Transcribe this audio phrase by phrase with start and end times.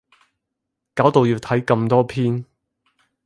[0.95, 2.43] 搞到要睇咁多篇